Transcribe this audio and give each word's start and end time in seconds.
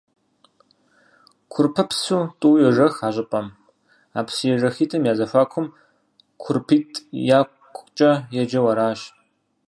Курпыпсу 1.51 2.19
тӀу 2.39 2.53
йожэх 2.63 2.95
а 3.07 3.09
щӀыпӀэм, 3.13 3.47
а 4.19 4.21
псыежэхитӀым 4.27 5.03
я 5.11 5.13
зэхуакум 5.17 5.67
«КурпитӀ 6.41 7.03
якукӀэ» 7.39 8.11
еджэу 8.41 8.67
аращ. 8.71 8.99